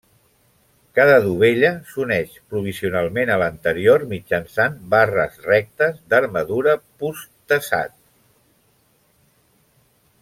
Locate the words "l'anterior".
3.43-4.07